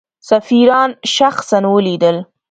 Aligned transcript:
سفیران 0.29 0.89
شخصا 1.15 1.59
ولیدل. 1.73 2.17